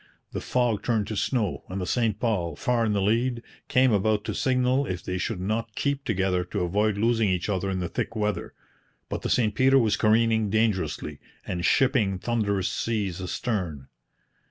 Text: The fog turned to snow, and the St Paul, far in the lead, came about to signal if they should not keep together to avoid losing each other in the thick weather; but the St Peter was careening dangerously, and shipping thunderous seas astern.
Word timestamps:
The 0.31 0.41
fog 0.41 0.81
turned 0.81 1.05
to 1.09 1.15
snow, 1.15 1.63
and 1.69 1.79
the 1.79 1.85
St 1.85 2.19
Paul, 2.19 2.55
far 2.55 2.87
in 2.87 2.93
the 2.93 3.03
lead, 3.03 3.43
came 3.67 3.91
about 3.91 4.23
to 4.23 4.33
signal 4.33 4.87
if 4.87 5.03
they 5.03 5.19
should 5.19 5.39
not 5.39 5.75
keep 5.75 6.05
together 6.05 6.43
to 6.43 6.61
avoid 6.63 6.97
losing 6.97 7.29
each 7.29 7.49
other 7.49 7.69
in 7.69 7.81
the 7.81 7.87
thick 7.87 8.15
weather; 8.15 8.55
but 9.09 9.21
the 9.21 9.29
St 9.29 9.53
Peter 9.53 9.77
was 9.77 9.97
careening 9.97 10.49
dangerously, 10.49 11.19
and 11.45 11.63
shipping 11.63 12.17
thunderous 12.17 12.67
seas 12.67 13.21
astern. 13.21 13.89